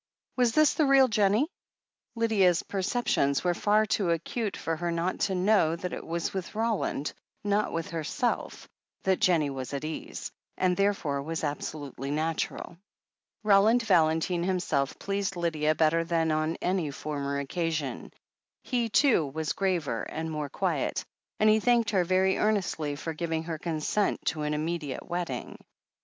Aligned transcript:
Was 0.35 0.53
this 0.53 0.73
the 0.73 0.87
real 0.87 1.07
Jennie? 1.07 1.47
Lydia's 2.15 2.63
perceptions 2.63 3.43
were 3.43 3.53
far 3.53 3.85
too 3.85 4.09
acute 4.09 4.57
for 4.57 4.75
her 4.75 4.89
not 4.91 5.19
to 5.29 5.35
know 5.35 5.75
that 5.75 5.93
it 5.93 6.03
was 6.03 6.33
with 6.33 6.55
Roland, 6.55 7.13
not 7.43 7.71
with 7.71 7.91
herself, 7.91 8.67
that 9.03 9.19
Jennie 9.21 9.51
was 9.51 9.75
at 9.75 9.83
ease, 9.85 10.31
and 10.57 10.75
therefore 10.75 11.21
was 11.21 11.43
absolutely 11.43 12.09
natural. 12.09 12.77
Roland 13.43 13.83
Valentine 13.83 14.43
himself 14.43 14.97
pleased 14.97 15.35
Lydia 15.35 15.75
better 15.75 16.03
than 16.03 16.31
on 16.31 16.55
any 16.63 16.89
former 16.89 17.37
occasion. 17.37 18.11
He, 18.63 18.89
too, 18.89 19.27
was 19.27 19.53
graver 19.53 20.01
and 20.01 20.31
more 20.31 20.49
quiet, 20.49 21.05
and 21.39 21.47
he 21.47 21.59
thanked 21.59 21.91
her 21.91 22.03
very 22.03 22.39
earnestly 22.39 22.95
for 22.95 23.13
giving 23.13 23.43
her 23.43 23.59
consent 23.59 24.25
to 24.29 24.41
an 24.41 24.55
immediate 24.55 25.07
wedding. 25.07 25.59